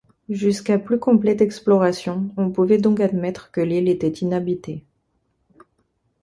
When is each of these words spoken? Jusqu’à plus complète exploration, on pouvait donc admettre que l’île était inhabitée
Jusqu’à 0.29 0.79
plus 0.79 0.97
complète 0.97 1.41
exploration, 1.41 2.31
on 2.35 2.49
pouvait 2.49 2.79
donc 2.79 2.99
admettre 2.99 3.51
que 3.51 3.61
l’île 3.61 3.87
était 3.87 4.09
inhabitée 4.09 4.83